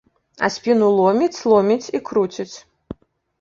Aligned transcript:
А 0.45 0.47
спіну 0.53 0.87
ломіць, 0.99 1.41
ломіць 1.51 1.91
і 1.99 2.03
круціць. 2.09 2.51